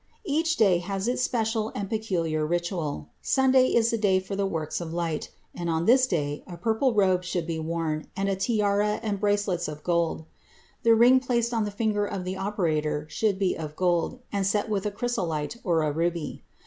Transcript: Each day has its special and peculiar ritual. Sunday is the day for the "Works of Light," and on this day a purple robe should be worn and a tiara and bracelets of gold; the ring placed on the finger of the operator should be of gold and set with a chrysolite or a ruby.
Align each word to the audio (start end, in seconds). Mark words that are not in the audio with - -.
Each 0.25 0.55
day 0.55 0.79
has 0.79 1.07
its 1.07 1.21
special 1.21 1.71
and 1.75 1.87
peculiar 1.87 2.43
ritual. 2.43 3.09
Sunday 3.21 3.67
is 3.67 3.91
the 3.91 3.99
day 3.99 4.19
for 4.19 4.35
the 4.35 4.47
"Works 4.47 4.81
of 4.81 4.91
Light," 4.91 5.29
and 5.53 5.69
on 5.69 5.85
this 5.85 6.07
day 6.07 6.43
a 6.47 6.57
purple 6.57 6.95
robe 6.95 7.23
should 7.23 7.45
be 7.45 7.59
worn 7.59 8.07
and 8.17 8.27
a 8.27 8.35
tiara 8.35 8.99
and 9.03 9.19
bracelets 9.19 9.67
of 9.67 9.83
gold; 9.83 10.25
the 10.81 10.95
ring 10.95 11.19
placed 11.19 11.53
on 11.53 11.65
the 11.65 11.69
finger 11.69 12.07
of 12.07 12.25
the 12.25 12.35
operator 12.35 13.05
should 13.11 13.37
be 13.37 13.55
of 13.55 13.75
gold 13.75 14.17
and 14.31 14.47
set 14.47 14.69
with 14.69 14.87
a 14.87 14.91
chrysolite 14.91 15.57
or 15.63 15.83
a 15.83 15.91
ruby. 15.91 16.41